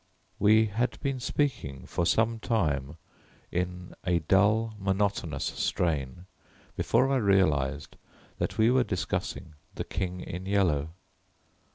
[0.39, 2.97] We had been speaking for some time
[3.51, 6.25] in a dull monotonous strain
[6.75, 7.97] before I realized
[8.39, 10.89] that we were discussing The King in Yellow.